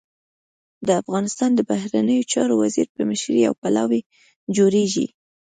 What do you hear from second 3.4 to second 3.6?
يو